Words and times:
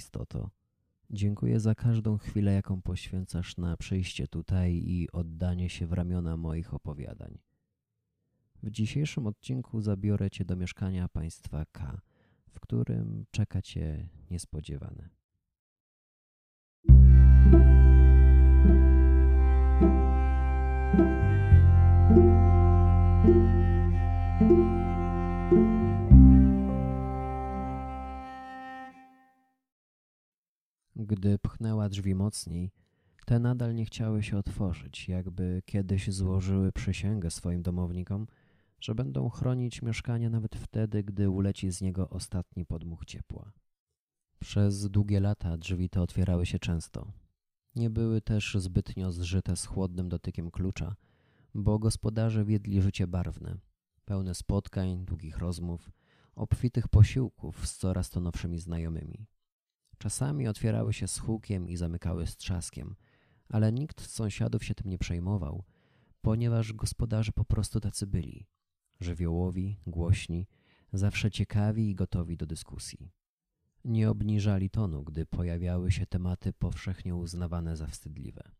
istoto. 0.00 0.50
Dziękuję 1.10 1.60
za 1.60 1.74
każdą 1.74 2.18
chwilę, 2.18 2.52
jaką 2.52 2.82
poświęcasz 2.82 3.56
na 3.56 3.76
przyjście 3.76 4.28
tutaj 4.28 4.72
i 4.74 5.08
oddanie 5.12 5.68
się 5.68 5.86
w 5.86 5.92
ramiona 5.92 6.36
moich 6.36 6.74
opowiadań. 6.74 7.38
W 8.62 8.70
dzisiejszym 8.70 9.26
odcinku 9.26 9.80
zabiorę 9.80 10.30
Cię 10.30 10.44
do 10.44 10.56
mieszkania 10.56 11.08
państwa 11.08 11.64
K, 11.72 12.00
w 12.48 12.60
którym 12.60 13.24
czeka 13.30 13.62
Cię 13.62 14.08
niespodziewane. 14.30 15.08
Gdy 31.10 31.38
pchnęła 31.38 31.88
drzwi 31.88 32.14
mocniej, 32.14 32.70
te 33.26 33.38
nadal 33.38 33.74
nie 33.74 33.84
chciały 33.84 34.22
się 34.22 34.38
otworzyć, 34.38 35.08
jakby 35.08 35.62
kiedyś 35.66 36.12
złożyły 36.12 36.72
przysięgę 36.72 37.30
swoim 37.30 37.62
domownikom, 37.62 38.26
że 38.80 38.94
będą 38.94 39.28
chronić 39.28 39.82
mieszkanie 39.82 40.30
nawet 40.30 40.56
wtedy, 40.56 41.04
gdy 41.04 41.30
uleci 41.30 41.70
z 41.70 41.80
niego 41.80 42.10
ostatni 42.10 42.66
podmuch 42.66 43.04
ciepła. 43.04 43.52
Przez 44.38 44.90
długie 44.90 45.20
lata 45.20 45.56
drzwi 45.56 45.90
te 45.90 46.02
otwierały 46.02 46.46
się 46.46 46.58
często. 46.58 47.12
Nie 47.76 47.90
były 47.90 48.20
też 48.20 48.56
zbytnio 48.58 49.12
zżyte 49.12 49.56
z 49.56 49.66
chłodnym 49.66 50.08
dotykiem 50.08 50.50
klucza, 50.50 50.96
bo 51.54 51.78
gospodarze 51.78 52.44
wiedli 52.44 52.82
życie 52.82 53.06
barwne, 53.06 53.56
pełne 54.04 54.34
spotkań, 54.34 55.04
długich 55.04 55.38
rozmów, 55.38 55.90
obfitych 56.34 56.88
posiłków 56.88 57.66
z 57.68 57.76
coraz 57.76 58.10
to 58.10 58.20
nowszymi 58.20 58.58
znajomymi. 58.58 59.26
Czasami 60.02 60.48
otwierały 60.48 60.92
się 60.92 61.08
z 61.08 61.18
hukiem 61.18 61.68
i 61.68 61.76
zamykały 61.76 62.26
z 62.26 62.36
trzaskiem, 62.36 62.96
ale 63.48 63.72
nikt 63.72 64.00
z 64.02 64.10
sąsiadów 64.10 64.64
się 64.64 64.74
tym 64.74 64.90
nie 64.90 64.98
przejmował, 64.98 65.64
ponieważ 66.22 66.72
gospodarze 66.72 67.32
po 67.32 67.44
prostu 67.44 67.80
tacy 67.80 68.06
byli. 68.06 68.46
Żywiołowi, 69.00 69.76
głośni, 69.86 70.46
zawsze 70.92 71.30
ciekawi 71.30 71.90
i 71.90 71.94
gotowi 71.94 72.36
do 72.36 72.46
dyskusji. 72.46 73.12
Nie 73.84 74.10
obniżali 74.10 74.70
tonu, 74.70 75.04
gdy 75.04 75.26
pojawiały 75.26 75.92
się 75.92 76.06
tematy 76.06 76.52
powszechnie 76.52 77.14
uznawane 77.14 77.76
za 77.76 77.86
wstydliwe. 77.86 78.50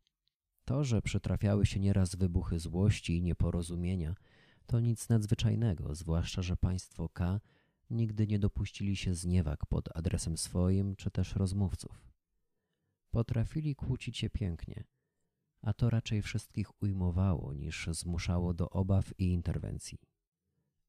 To, 0.65 0.83
że 0.83 1.01
przytrafiały 1.01 1.65
się 1.65 1.79
nieraz 1.79 2.15
wybuchy 2.15 2.59
złości 2.59 3.17
i 3.17 3.21
nieporozumienia, 3.21 4.15
to 4.65 4.79
nic 4.79 5.09
nadzwyczajnego, 5.09 5.95
zwłaszcza, 5.95 6.41
że 6.41 6.57
państwo 6.57 7.09
K 7.09 7.39
nigdy 7.91 8.27
nie 8.27 8.39
dopuścili 8.39 8.95
się 8.95 9.15
zniewag 9.15 9.65
pod 9.65 9.97
adresem 9.97 10.37
swoim 10.37 10.95
czy 10.95 11.11
też 11.11 11.35
rozmówców. 11.35 12.11
Potrafili 13.11 13.75
kłócić 13.75 14.17
się 14.17 14.29
pięknie, 14.29 14.83
a 15.61 15.73
to 15.73 15.89
raczej 15.89 16.21
wszystkich 16.21 16.81
ujmowało 16.83 17.53
niż 17.53 17.89
zmuszało 17.91 18.53
do 18.53 18.69
obaw 18.69 19.19
i 19.19 19.31
interwencji. 19.31 19.97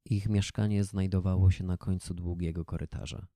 Ich 0.04 0.28
mieszkanie 0.28 0.84
znajdowało 0.84 1.50
się 1.50 1.64
na 1.64 1.76
końcu 1.76 2.14
długiego 2.14 2.64
korytarza. 2.64 3.26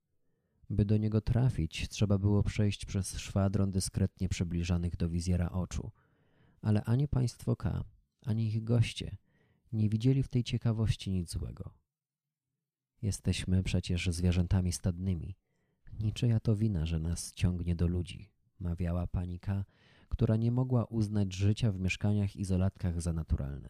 By 0.69 0.85
do 0.85 0.97
niego 0.97 1.21
trafić, 1.21 1.89
trzeba 1.89 2.17
było 2.17 2.43
przejść 2.43 2.85
przez 2.85 3.17
szwadron 3.17 3.71
dyskretnie 3.71 4.29
przybliżanych 4.29 4.95
do 4.97 5.09
wizjera 5.09 5.49
oczu, 5.49 5.91
ale 6.61 6.83
ani 6.83 7.07
państwo 7.07 7.55
K, 7.55 7.83
ani 8.25 8.47
ich 8.47 8.63
goście 8.63 9.17
nie 9.71 9.89
widzieli 9.89 10.23
w 10.23 10.27
tej 10.27 10.43
ciekawości 10.43 11.11
nic 11.11 11.31
złego. 11.31 11.73
Jesteśmy 13.01 13.63
przecież 13.63 14.09
zwierzętami 14.09 14.71
stadnymi. 14.71 15.35
Niczyja 15.99 16.39
to 16.39 16.55
wina, 16.55 16.85
że 16.85 16.99
nas 16.99 17.33
ciągnie 17.33 17.75
do 17.75 17.87
ludzi, 17.87 18.29
mawiała 18.59 19.07
pani 19.07 19.39
K, 19.39 19.65
która 20.09 20.35
nie 20.35 20.51
mogła 20.51 20.85
uznać 20.85 21.33
życia 21.33 21.71
w 21.71 21.79
mieszkaniach 21.79 22.35
izolatkach 22.35 23.01
za 23.01 23.13
naturalne. 23.13 23.69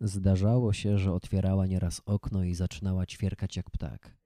Zdarzało 0.00 0.72
się, 0.72 0.98
że 0.98 1.12
otwierała 1.12 1.66
nieraz 1.66 2.02
okno 2.04 2.44
i 2.44 2.54
zaczynała 2.54 3.06
ćwierkać 3.06 3.56
jak 3.56 3.70
ptak. 3.70 4.16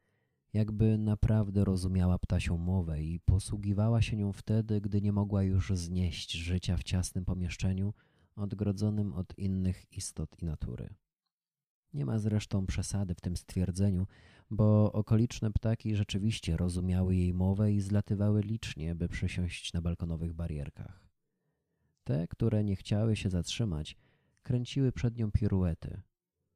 Jakby 0.53 0.99
naprawdę 0.99 1.65
rozumiała 1.65 2.19
ptasią 2.19 2.57
mowę 2.57 3.03
i 3.03 3.21
posługiwała 3.21 4.03
się 4.03 4.17
nią 4.17 4.33
wtedy, 4.33 4.81
gdy 4.81 5.03
nie 5.03 5.13
mogła 5.13 5.43
już 5.43 5.73
znieść 5.75 6.33
życia 6.33 6.77
w 6.77 6.83
ciasnym 6.83 7.25
pomieszczeniu, 7.25 7.95
odgrodzonym 8.37 9.13
od 9.13 9.39
innych 9.39 9.93
istot 9.93 10.43
i 10.43 10.45
natury. 10.45 10.95
Nie 11.95 12.07
ma 12.07 12.19
zresztą 12.19 12.67
przesady 12.67 13.15
w 13.15 13.21
tym 13.21 13.37
stwierdzeniu, 13.37 14.07
bo 14.51 14.93
okoliczne 14.93 15.51
ptaki 15.51 15.97
rzeczywiście 15.97 16.57
rozumiały 16.57 17.17
jej 17.17 17.35
mowę 17.35 17.73
i 17.73 17.81
zlatywały 17.81 18.43
licznie, 18.43 18.95
by 18.95 19.09
przysiąść 19.09 19.73
na 19.73 19.81
balkonowych 19.83 20.33
barierkach. 20.33 21.09
Te, 22.05 22.29
które 22.29 22.65
nie 22.65 22.77
chciały 22.77 23.17
się 23.17 23.31
zatrzymać, 23.31 23.97
kręciły 24.43 24.93
przed 24.93 25.17
nią 25.17 25.31
piruety, 25.31 26.03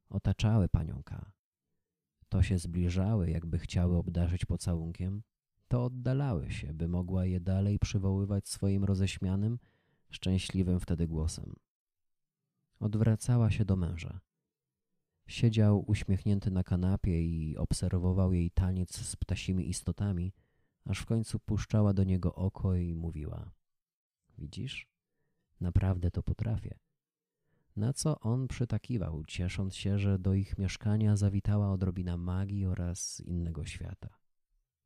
otaczały 0.09 0.69
panią 0.69 1.03
K. 1.03 1.33
To 2.29 2.43
się 2.43 2.59
zbliżały, 2.59 3.31
jakby 3.31 3.59
chciały 3.59 3.97
obdarzyć 3.97 4.45
pocałunkiem, 4.45 5.23
to 5.69 5.85
oddalały 5.85 6.51
się, 6.51 6.75
by 6.75 6.89
mogła 6.89 7.27
je 7.27 7.41
dalej 7.41 7.79
przywoływać 7.79 8.49
swoim 8.49 8.85
roześmianym, 8.85 9.59
szczęśliwym 10.11 10.81
wtedy 10.81 11.07
głosem. 11.07 11.57
Odwracała 12.81 13.51
się 13.51 13.65
do 13.65 13.77
męża. 13.77 14.21
Siedział 15.29 15.85
uśmiechnięty 15.87 16.51
na 16.51 16.65
kanapie 16.65 17.23
i 17.23 17.57
obserwował 17.57 18.33
jej 18.33 18.51
taniec 18.51 18.97
z 18.97 19.17
ptasimi 19.17 19.69
istotami, 19.69 20.33
aż 20.85 20.99
w 20.99 21.07
końcu 21.07 21.39
puszczała 21.39 21.95
do 21.95 22.05
niego 22.05 22.35
oko 22.35 22.75
i 22.75 22.95
mówiła: 22.95 23.51
Widzisz, 24.39 24.89
naprawdę 25.61 26.11
to 26.11 26.23
potrafię. 26.23 26.79
Na 27.77 27.93
co 27.93 28.21
on 28.21 28.49
przytakiwał, 28.49 29.25
ciesząc 29.25 29.75
się, 29.77 29.99
że 29.99 30.19
do 30.19 30.35
ich 30.35 30.59
mieszkania 30.59 31.17
zawitała 31.17 31.73
odrobina 31.73 32.17
magii 32.17 32.67
oraz 32.67 33.21
innego 33.21 33.65
świata. 33.65 34.09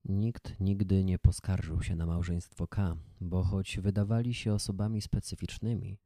Nikt 0.05 0.61
nigdy 0.61 1.05
nie 1.05 1.19
poskarżył 1.19 1.83
się 1.83 1.97
na 1.97 2.07
małżeństwo 2.07 2.67
K, 2.67 2.97
bo 3.21 3.43
choć 3.45 3.79
wydawali 3.79 4.35
się 4.35 4.53
osobami 4.53 5.01
specyficznymi, 5.01 5.99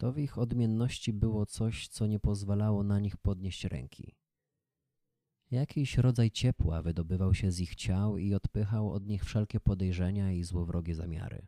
to 0.00 0.12
w 0.12 0.18
ich 0.18 0.38
odmienności 0.38 1.12
było 1.12 1.46
coś, 1.46 1.88
co 1.88 2.06
nie 2.06 2.20
pozwalało 2.20 2.84
na 2.84 3.00
nich 3.00 3.16
podnieść 3.16 3.64
ręki. 3.64 4.16
Jakiś 5.50 5.98
rodzaj 5.98 6.30
ciepła 6.30 6.82
wydobywał 6.82 7.34
się 7.34 7.52
z 7.52 7.60
ich 7.60 7.74
ciał 7.74 8.18
i 8.18 8.34
odpychał 8.34 8.92
od 8.92 9.06
nich 9.06 9.24
wszelkie 9.24 9.60
podejrzenia 9.60 10.32
i 10.32 10.44
złowrogie 10.44 10.94
zamiary. 10.94 11.46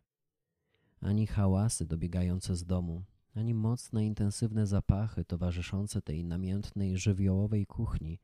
Ani 1.01 1.27
hałasy 1.27 1.87
dobiegające 1.87 2.57
z 2.57 2.65
domu, 2.65 3.05
ani 3.35 3.55
mocne, 3.55 4.07
intensywne 4.07 4.67
zapachy 4.67 5.25
towarzyszące 5.25 6.03
tej 6.03 6.25
namiętnej, 6.25 6.99
żywiołowej 6.99 7.67
kuchni, 7.67 8.19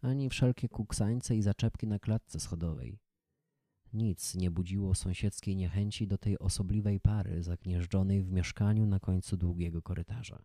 ani 0.00 0.30
wszelkie 0.30 0.68
kuksańce 0.68 1.36
i 1.36 1.42
zaczepki 1.42 1.86
na 1.86 1.98
klatce 1.98 2.40
schodowej. 2.40 2.98
Nic 3.92 4.34
nie 4.34 4.50
budziło 4.50 4.94
sąsiedzkiej 4.94 5.56
niechęci 5.56 6.06
do 6.06 6.18
tej 6.18 6.38
osobliwej 6.38 7.00
pary 7.00 7.42
zagnieżdżonej 7.42 8.22
w 8.22 8.32
mieszkaniu 8.32 8.86
na 8.86 9.00
końcu 9.00 9.36
długiego 9.36 9.82
korytarza. 9.82 10.42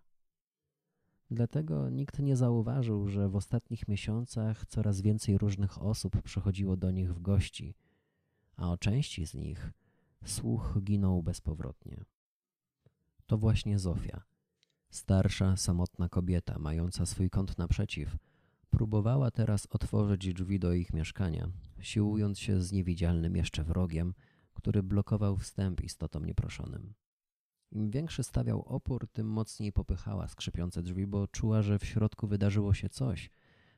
Dlatego 1.32 1.90
nikt 1.90 2.20
nie 2.20 2.36
zauważył, 2.36 3.08
że 3.08 3.30
w 3.30 3.36
ostatnich 3.36 3.88
miesiącach 3.88 4.66
coraz 4.66 5.02
więcej 5.02 5.38
różnych 5.38 5.82
osób 5.82 6.22
przychodziło 6.22 6.78
do 6.78 6.92
nich 6.92 7.14
w 7.14 7.22
gości, 7.22 7.76
a 8.58 8.72
o 8.72 8.78
części 8.78 9.26
z 9.26 9.34
nich 9.34 9.72
słuch 10.26 10.78
ginął 10.84 11.24
bezpowrotnie. 11.24 12.06
To 13.26 13.38
właśnie 13.38 13.80
Zofia, 13.80 14.24
starsza, 14.90 15.58
samotna 15.58 16.10
kobieta, 16.10 16.60
mająca 16.60 17.06
swój 17.06 17.30
kąt 17.30 17.58
naprzeciw, 17.58 18.18
próbowała 18.78 19.32
teraz 19.32 19.68
otworzyć 19.70 20.34
drzwi 20.34 20.60
do 20.60 20.74
ich 20.74 20.94
mieszkania, 20.94 21.50
siłując 21.80 22.40
się 22.40 22.62
z 22.62 22.72
niewidzialnym 22.72 23.36
jeszcze 23.36 23.64
wrogiem, 23.64 24.14
który 24.54 24.84
blokował 24.84 25.38
wstęp 25.38 25.82
istotom 25.82 26.26
nieproszonym. 26.26 26.94
Im 27.72 27.92
większy 27.92 28.24
stawiał 28.24 28.62
opór, 28.62 29.08
tym 29.14 29.28
mocniej 29.28 29.72
popychała 29.72 30.28
skrzypiące 30.28 30.84
drzwi, 30.84 31.08
bo 31.08 31.28
czuła, 31.28 31.62
że 31.62 31.80
w 31.80 31.86
środku 31.86 32.28
wydarzyło 32.28 32.74
się 32.74 32.90
coś, 32.90 33.30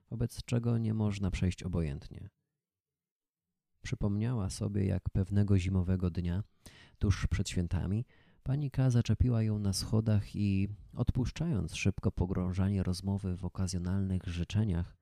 wobec 0.09 0.43
czego 0.43 0.77
nie 0.77 0.93
można 0.93 1.31
przejść 1.31 1.63
obojętnie. 1.63 2.29
Przypomniała 3.81 4.49
sobie, 4.49 4.85
jak 4.85 5.09
pewnego 5.09 5.59
zimowego 5.59 6.09
dnia, 6.09 6.43
tuż 6.97 7.27
przed 7.27 7.49
świętami, 7.49 8.05
pani 8.49 8.71
zaczepiła 8.87 9.43
ją 9.43 9.59
na 9.59 9.73
schodach 9.73 10.35
i, 10.35 10.67
odpuszczając 10.93 11.75
szybko 11.75 12.11
pogrążanie 12.11 12.83
rozmowy 12.83 13.37
w 13.37 13.45
okazjonalnych 13.45 14.23
życzeniach, 14.23 14.97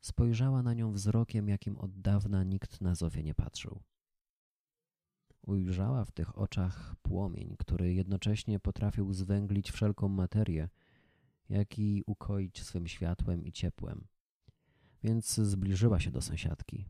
spojrzała 0.00 0.62
na 0.62 0.74
nią 0.74 0.92
wzrokiem, 0.92 1.48
jakim 1.48 1.78
od 1.78 2.00
dawna 2.00 2.44
nikt 2.44 2.80
na 2.80 2.94
Zofię 2.94 3.22
nie 3.22 3.34
patrzył. 3.34 3.82
Ujrzała 5.42 6.04
w 6.04 6.10
tych 6.10 6.38
oczach 6.38 6.96
płomień, 7.02 7.56
który 7.58 7.94
jednocześnie 7.94 8.60
potrafił 8.60 9.12
zwęglić 9.12 9.70
wszelką 9.70 10.08
materię, 10.08 10.68
jak 11.48 11.78
i 11.78 12.02
ukoić 12.06 12.62
swym 12.62 12.88
światłem 12.88 13.44
i 13.44 13.52
ciepłem. 13.52 14.06
Więc 15.02 15.34
zbliżyła 15.34 16.00
się 16.00 16.10
do 16.10 16.22
sąsiadki. 16.22 16.88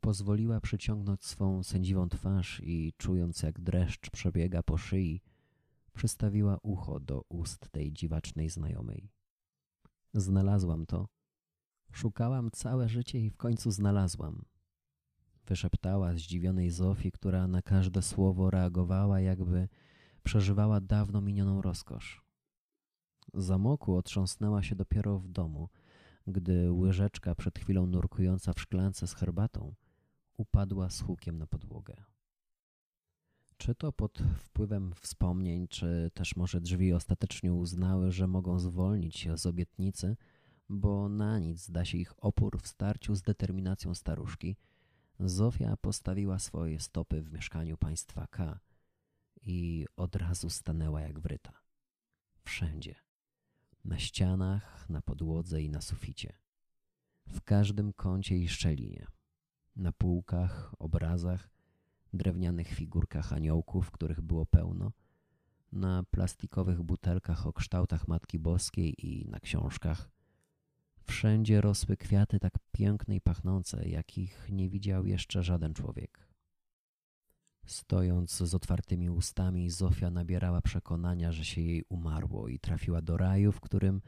pozwoliła 0.00 0.60
przyciągnąć 0.60 1.24
swą 1.24 1.62
sędziwą 1.62 2.08
twarz 2.08 2.60
i, 2.64 2.92
czując 2.96 3.42
jak 3.42 3.60
dreszcz 3.60 4.10
przebiega 4.10 4.62
po 4.62 4.78
szyi, 4.78 5.22
przystawiła 5.92 6.58
ucho 6.62 7.00
do 7.00 7.24
ust 7.28 7.70
tej 7.70 7.92
dziwacznej 7.92 8.50
znajomej. 8.50 9.10
Znalazłam 10.14 10.86
to. 10.86 11.08
Szukałam 11.92 12.50
całe 12.50 12.88
życie 12.88 13.20
i 13.20 13.30
w 13.30 13.36
końcu 13.36 13.70
znalazłam. 13.70 14.44
Wyszeptała 15.46 16.14
zdziwionej 16.14 16.70
Zofii, 16.70 17.12
która 17.12 17.46
na 17.46 17.62
każde 17.62 18.02
słowo 18.02 18.50
reagowała, 18.50 19.20
jakby 19.20 19.68
przeżywała 20.22 20.80
dawno 20.80 21.20
minioną 21.20 21.62
rozkosz. 21.62 22.22
Zamoku 23.34 23.96
otrząsnęła 23.96 24.62
się 24.62 24.76
dopiero 24.76 25.18
w 25.18 25.28
domu, 25.28 25.68
gdy 26.26 26.72
łyżeczka 26.72 27.34
przed 27.34 27.58
chwilą 27.58 27.86
nurkująca 27.86 28.52
w 28.52 28.60
szklance 28.60 29.06
z 29.06 29.14
herbatą 29.14 29.74
upadła 30.36 30.90
z 30.90 31.00
hukiem 31.00 31.38
na 31.38 31.46
podłogę. 31.46 32.04
Czy 33.62 33.74
to 33.74 33.92
pod 33.92 34.18
wpływem 34.38 34.94
wspomnień, 35.00 35.68
czy 35.68 36.10
też 36.14 36.36
może 36.36 36.60
drzwi 36.60 36.92
ostatecznie 36.92 37.52
uznały, 37.52 38.12
że 38.12 38.26
mogą 38.26 38.58
zwolnić 38.58 39.18
się 39.18 39.38
z 39.38 39.46
obietnicy, 39.46 40.16
bo 40.68 41.08
na 41.08 41.38
nic 41.38 41.70
da 41.70 41.84
się 41.84 41.98
ich 41.98 42.24
opór 42.24 42.62
w 42.62 42.68
starciu 42.68 43.14
z 43.14 43.22
determinacją 43.22 43.94
staruszki, 43.94 44.56
Zofia 45.20 45.76
postawiła 45.76 46.38
swoje 46.38 46.80
stopy 46.80 47.22
w 47.22 47.32
mieszkaniu 47.32 47.76
państwa 47.76 48.26
K 48.26 48.60
i 49.42 49.86
od 49.96 50.16
razu 50.16 50.50
stanęła 50.50 51.00
jak 51.00 51.20
wryta. 51.20 51.52
Wszędzie. 52.44 52.94
Na 53.84 53.98
ścianach, 53.98 54.90
na 54.90 55.02
podłodze 55.02 55.62
i 55.62 55.70
na 55.70 55.80
suficie. 55.80 56.32
W 57.26 57.40
każdym 57.40 57.92
kącie 57.92 58.38
i 58.38 58.48
szczelinie. 58.48 59.06
Na 59.76 59.92
półkach, 59.92 60.74
obrazach, 60.78 61.52
drewnianych 62.12 62.68
figurkach 62.68 63.32
aniołków, 63.32 63.90
których 63.90 64.20
było 64.20 64.46
pełno, 64.46 64.92
na 65.72 66.04
plastikowych 66.10 66.82
butelkach 66.82 67.46
o 67.46 67.52
kształtach 67.52 68.08
Matki 68.08 68.38
Boskiej 68.38 69.06
i 69.06 69.28
na 69.28 69.40
książkach. 69.40 70.10
Wszędzie 71.04 71.60
rosły 71.60 71.96
kwiaty 71.96 72.40
tak 72.40 72.52
piękne 72.72 73.16
i 73.16 73.20
pachnące, 73.20 73.88
jakich 73.88 74.48
nie 74.50 74.68
widział 74.68 75.06
jeszcze 75.06 75.42
żaden 75.42 75.74
człowiek. 75.74 76.28
Stojąc 77.66 78.36
z 78.36 78.54
otwartymi 78.54 79.10
ustami, 79.10 79.70
Zofia 79.70 80.10
nabierała 80.10 80.60
przekonania, 80.60 81.32
że 81.32 81.44
się 81.44 81.60
jej 81.60 81.84
umarło 81.88 82.48
i 82.48 82.58
trafiła 82.58 83.02
do 83.02 83.16
raju, 83.16 83.52
w 83.52 83.60
którym 83.60 84.00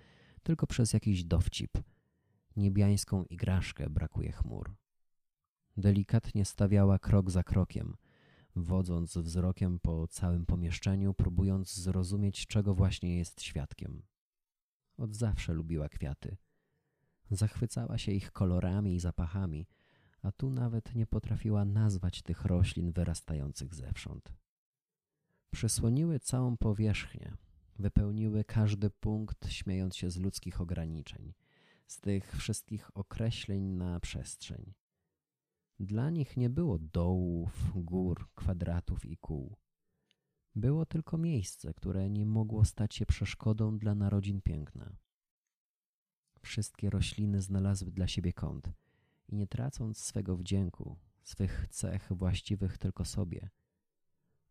tylko 0.43 0.67
przez 0.67 0.93
jakiś 0.93 1.25
dowcip, 1.25 1.79
niebiańską 2.57 3.25
igraszkę 3.25 3.91
brakuje 3.91 4.33
chmur. 4.33 4.75
Delikatnie 5.77 6.45
stawiała 6.45 6.99
krok 6.99 7.31
za 7.31 7.43
krokiem, 7.43 7.97
wodząc 8.57 9.17
wzrokiem 9.17 9.81
po 9.81 10.09
całym 10.09 10.47
pomieszczeniu, 10.47 11.15
próbując 11.15 11.75
zrozumieć, 11.75 12.47
czego 12.47 12.75
właśnie 12.75 13.19
jest 13.19 13.43
świadkiem. 13.43 14.03
Od 14.97 15.15
zawsze 15.15 15.53
lubiła 15.53 15.89
kwiaty. 15.89 16.37
Zachwycała 17.31 17.99
się 17.99 18.13
ich 18.13 18.33
kolorami 18.33 18.95
i 18.95 19.01
zapachami, 19.01 19.67
a 20.23 20.33
tu 20.33 20.51
nawet 20.51 20.95
nie 20.95 21.07
potrafiła 21.07 21.65
nazwać 21.65 22.23
tych 22.23 22.45
roślin 22.45 22.93
wyrastających 22.93 23.75
zewsząd. 23.75 24.33
Przysłoniły 25.51 26.21
całą 26.21 26.57
powierzchnię, 26.57 27.37
wypełniły 27.79 28.45
każdy 28.45 28.91
punkt, 28.91 29.49
śmiejąc 29.49 29.97
się 29.97 30.11
z 30.11 30.17
ludzkich 30.17 30.61
ograniczeń, 30.61 31.35
z 31.87 32.01
tych 32.01 32.37
wszystkich 32.37 32.97
określeń 32.97 33.63
na 33.63 34.01
przestrzeń. 34.01 34.75
Dla 35.81 36.11
nich 36.11 36.37
nie 36.37 36.51
było 36.51 36.79
dołów, 36.79 37.73
gór, 37.75 38.29
kwadratów 38.35 39.05
i 39.05 39.17
kół. 39.17 39.57
Było 40.55 40.87
tylko 40.87 41.19
miejsce, 41.19 41.75
które 41.75 42.11
nie 42.11 42.27
mogło 42.27 42.65
stać 42.65 42.95
się 42.95 43.07
przeszkodą 43.07 43.79
dla 43.79 43.95
narodzin 43.95 44.41
piękna. 44.41 44.97
Wszystkie 46.41 46.91
rośliny 46.91 47.43
znalazły 47.43 47.93
dla 47.93 48.09
siebie 48.09 48.33
kąt 48.33 48.73
i 49.29 49.37
nie 49.37 49.47
tracąc 49.47 49.99
swego 49.99 50.37
wdzięku, 50.37 50.97
swych 51.23 51.67
cech 51.71 52.09
właściwych 52.13 52.79
tylko 52.79 53.05
sobie, 53.05 53.51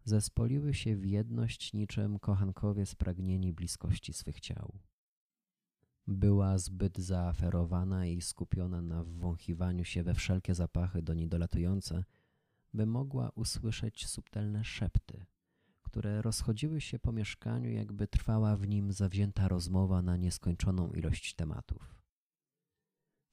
zespoliły 0.04 0.74
się 0.74 0.96
w 0.96 1.06
jedność 1.06 1.74
niczym 1.74 2.20
kochankowie 2.20 2.86
spragnieni 2.86 3.54
bliskości 3.54 4.14
swych 4.14 4.40
ciał. 4.40 4.80
Była 6.08 6.58
zbyt 6.58 6.98
zaaferowana 6.98 8.06
i 8.06 8.22
skupiona 8.22 8.82
na 8.82 9.04
wwąchiwaniu 9.04 9.86
się 9.86 10.04
we 10.04 10.14
wszelkie 10.14 10.56
zapachy 10.56 11.02
do 11.02 11.14
niej 11.14 11.28
dolatujące, 11.28 12.04
by 12.74 12.86
mogła 12.86 13.30
usłyszeć 13.30 14.08
subtelne 14.08 14.64
szepty, 14.64 15.26
które 15.82 16.22
rozchodziły 16.22 16.82
się 16.82 17.00
po 17.00 17.12
mieszkaniu, 17.12 17.72
jakby 17.72 18.08
trwała 18.08 18.58
w 18.58 18.68
nim 18.68 18.92
zawzięta 18.92 19.48
rozmowa 19.48 20.02
na 20.02 20.18
nieskończoną 20.18 20.92
ilość 20.92 21.34
tematów. 21.34 21.96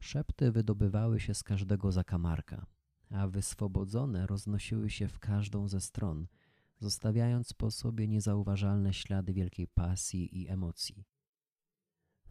Szepty 0.00 0.52
wydobywały 0.52 1.20
się 1.20 1.34
z 1.34 1.42
każdego 1.42 1.92
zakamarka, 1.92 2.66
a 3.10 3.28
wyswobodzone 3.28 4.26
roznosiły 4.26 4.90
się 4.90 5.08
w 5.08 5.18
każdą 5.18 5.68
ze 5.68 5.80
stron, 5.80 6.26
zostawiając 6.78 7.52
po 7.52 7.70
sobie 7.70 8.08
niezauważalne 8.08 8.94
ślady 8.94 9.32
wielkiej 9.32 9.66
pasji 9.66 10.40
i 10.42 10.48
emocji. 10.48 11.04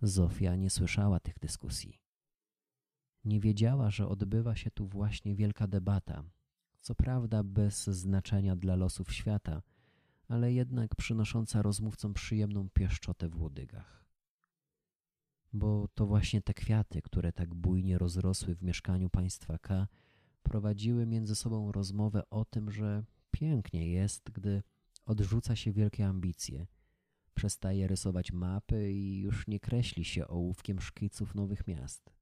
Zofia 0.01 0.55
nie 0.55 0.69
słyszała 0.69 1.19
tych 1.19 1.39
dyskusji. 1.39 1.99
Nie 3.25 3.39
wiedziała, 3.39 3.89
że 3.89 4.07
odbywa 4.07 4.55
się 4.55 4.71
tu 4.71 4.87
właśnie 4.87 5.35
wielka 5.35 5.67
debata, 5.67 6.23
co 6.79 6.95
prawda 6.95 7.43
bez 7.43 7.87
znaczenia 7.87 8.55
dla 8.55 8.75
losów 8.75 9.13
świata, 9.13 9.61
ale 10.27 10.53
jednak 10.53 10.95
przynosząca 10.95 11.61
rozmówcom 11.61 12.13
przyjemną 12.13 12.69
pieszczotę 12.69 13.29
w 13.29 13.41
łodygach. 13.41 14.05
Bo 15.53 15.87
to 15.95 16.05
właśnie 16.05 16.41
te 16.41 16.53
kwiaty, 16.53 17.01
które 17.01 17.33
tak 17.33 17.55
bujnie 17.55 17.97
rozrosły 17.97 18.55
w 18.55 18.63
mieszkaniu 18.63 19.09
państwa 19.09 19.57
K, 19.57 19.87
prowadziły 20.43 21.05
między 21.05 21.35
sobą 21.35 21.71
rozmowę 21.71 22.29
o 22.29 22.45
tym, 22.45 22.71
że 22.71 23.03
pięknie 23.31 23.91
jest, 23.91 24.31
gdy 24.31 24.63
odrzuca 25.05 25.55
się 25.55 25.71
wielkie 25.71 26.07
ambicje– 26.07 26.67
Przestaje 27.39 27.87
rysować 27.87 28.31
mapy 28.31 28.91
i 28.91 29.21
już 29.21 29.47
nie 29.47 29.59
kreśli 29.59 30.05
się 30.05 30.27
ołówkiem 30.27 30.81
szkiców 30.81 31.35
nowych 31.35 31.67
miast. 31.67 32.13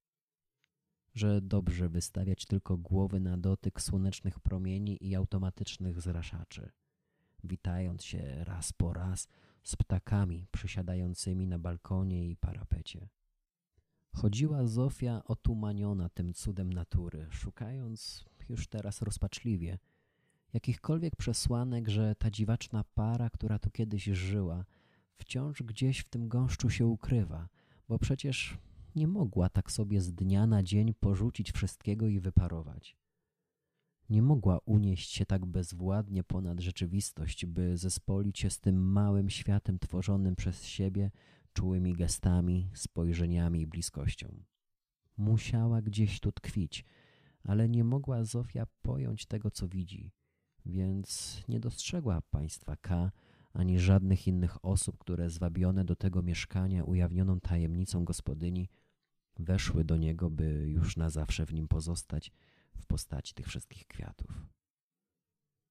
Że 1.14 1.42
dobrze 1.42 1.90
wystawiać 1.90 2.46
tylko 2.46 2.78
głowy 2.78 3.20
na 3.20 3.38
dotyk 3.38 3.82
słonecznych 3.82 4.40
promieni 4.40 4.98
i 5.02 5.16
automatycznych 5.16 6.02
zraszaczy, 6.02 6.72
witając 7.44 8.04
się 8.04 8.44
raz 8.44 8.74
po 8.74 8.94
raz 8.94 9.28
z 9.64 9.76
ptakami 9.76 10.48
przysiadającymi 10.52 11.48
na 11.48 11.60
balkonie 11.60 12.30
i 12.30 12.36
parapecie. 12.36 13.10
Chodziła 14.16 14.68
Zofia 14.68 15.22
otumaniona 15.26 16.10
tym 16.10 16.34
cudem 16.34 16.74
natury, 16.74 17.28
szukając 17.30 18.26
już 18.50 18.68
teraz 18.68 19.02
rozpaczliwie 19.02 19.78
jakichkolwiek 20.54 21.16
przesłanek, 21.16 21.90
że 21.90 22.16
ta 22.16 22.32
dziwaczna 22.32 22.84
para, 22.96 23.30
która 23.30 23.60
tu 23.60 23.72
kiedyś 23.72 24.04
żyła, 24.04 24.66
wciąż 25.18 25.64
gdzieś 25.64 26.00
w 26.00 26.10
tym 26.10 26.28
gąszczu 26.28 26.70
się 26.70 26.86
ukrywa, 26.86 27.50
bo 27.88 28.00
przecież 28.00 28.58
nie 28.96 29.08
mogła 29.08 29.50
tak 29.50 29.72
sobie 29.72 30.02
z 30.02 30.14
dnia 30.14 30.48
na 30.48 30.64
dzień 30.64 30.94
porzucić 30.94 31.52
wszystkiego 31.52 32.08
i 32.08 32.20
wyparować. 32.20 32.98
Nie 34.10 34.22
mogła 34.22 34.60
unieść 34.66 35.12
się 35.12 35.26
tak 35.26 35.46
bezwładnie 35.46 36.24
ponad 36.24 36.60
rzeczywistość, 36.60 37.46
by 37.46 37.78
zespolić 37.78 38.40
się 38.40 38.50
z 38.50 38.60
tym 38.60 38.92
małym 38.92 39.30
światem 39.30 39.80
tworzonym 39.80 40.36
przez 40.36 40.64
siebie 40.64 41.12
czułymi 41.54 41.94
gestami, 41.94 42.70
spojrzeniami 42.74 43.62
i 43.62 43.68
bliskością. 43.68 44.44
Musiała 45.18 45.82
gdzieś 45.82 46.20
tu 46.20 46.32
tkwić, 46.32 46.86
ale 47.44 47.70
nie 47.70 47.84
mogła 47.84 48.24
Zofia 48.24 48.68
pojąć 48.82 49.26
tego, 49.26 49.52
co 49.52 49.68
widzi, 49.68 50.12
więc 50.66 51.42
nie 51.48 51.60
dostrzegła 51.60 52.22
państwa 52.22 52.76
K, 52.76 53.12
ani 53.58 53.80
żadnych 53.80 54.28
innych 54.28 54.66
osób, 54.66 54.98
które 54.98 55.30
zwabione 55.30 55.86
do 55.86 55.96
tego 55.96 56.22
mieszkania 56.22 56.84
ujawnioną 56.84 57.40
tajemnicą 57.40 58.06
gospodyni, 58.06 58.70
weszły 59.40 59.84
do 59.84 59.98
niego, 59.98 60.30
by 60.30 60.66
już 60.68 60.98
na 60.98 61.10
zawsze 61.10 61.46
w 61.46 61.54
nim 61.54 61.68
pozostać 61.68 62.32
w 62.76 62.86
postaci 62.86 63.34
tych 63.34 63.48
wszystkich 63.48 63.88
kwiatów. 63.88 64.48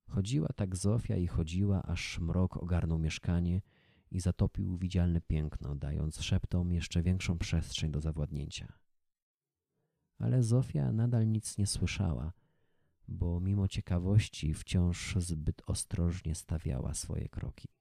Chodziła 0.08 0.48
tak 0.56 0.76
Zofia 0.76 1.16
i 1.16 1.26
chodziła, 1.26 1.82
aż 1.82 2.18
mrok 2.18 2.56
ogarnął 2.56 2.98
mieszkanie 2.98 3.62
i 4.10 4.20
zatopił 4.20 4.76
widzialne 4.78 5.20
piękno, 5.20 5.74
dając 5.74 6.20
szeptom 6.20 6.72
jeszcze 6.72 7.02
większą 7.02 7.38
przestrzeń 7.38 7.90
do 7.90 8.00
zawładnięcia. 8.00 8.72
Ale 10.18 10.42
Zofia 10.42 10.92
nadal 10.92 11.28
nic 11.28 11.58
nie 11.58 11.66
słyszała, 11.66 12.32
bo 13.08 13.40
mimo 13.40 13.68
ciekawości 13.68 14.54
wciąż 14.54 15.16
zbyt 15.16 15.62
ostrożnie 15.66 16.34
stawiała 16.34 16.94
swoje 16.94 17.28
kroki. 17.28 17.75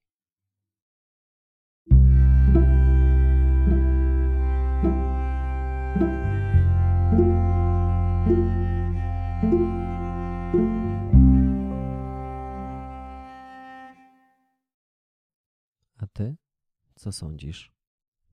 Co 17.06 17.12
sądzisz? 17.12 17.72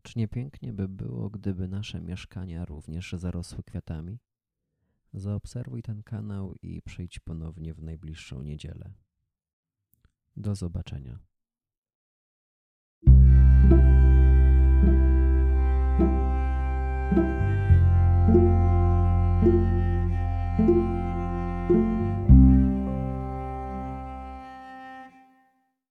Czy 0.02 0.18
nie 0.18 0.28
pięknie 0.28 0.72
by 0.72 0.88
było, 0.88 1.30
gdyby 1.30 1.68
nasze 1.68 2.00
mieszkania 2.00 2.64
również 2.64 3.12
zarosły 3.12 3.62
kwiatami? 3.62 4.18
Zaobserwuj 5.12 5.82
ten 5.82 6.02
kanał 6.02 6.54
i 6.62 6.82
przyjdź 6.82 7.18
ponownie 7.18 7.74
w 7.74 7.82
najbliższą 7.82 8.42
niedzielę. 8.42 8.94
Do 10.36 10.54
zobaczenia. 10.54 11.18